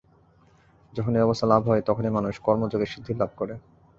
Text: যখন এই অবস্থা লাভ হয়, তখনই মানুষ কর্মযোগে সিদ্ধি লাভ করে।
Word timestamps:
যখন 0.93 1.11
এই 1.15 1.23
অবস্থা 1.23 1.45
লাভ 1.47 1.61
হয়, 1.69 1.81
তখনই 1.81 2.11
মানুষ 2.11 2.33
কর্মযোগে 2.39 2.87
সিদ্ধি 2.93 3.13
লাভ 3.13 3.31
করে। 3.37 3.53